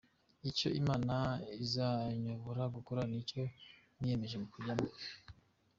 [0.49, 1.15] Icyo Imana
[1.63, 3.41] izanyobora gukora ni cyo
[3.99, 4.87] niyemeje kujyamo.